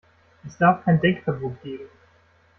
Es 0.47 0.57
darf 0.57 0.83
kein 0.83 0.99
Denkverbot 0.99 1.61
geben. 1.61 1.87